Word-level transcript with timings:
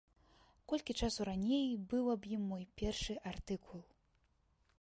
Колькі 0.71 0.95
часу 1.07 1.21
раней 1.29 1.67
быў 1.93 2.09
аб 2.15 2.21
ім 2.39 2.43
мой 2.55 2.63
першы 2.83 3.13
артыкул. 3.33 3.81